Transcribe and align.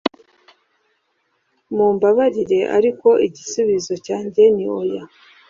Mumbabarire 1.75 2.59
ariko 2.77 3.07
igisubizo 3.27 3.93
cyanjye 4.05 4.43
ni 4.55 4.65
oya 4.77 5.03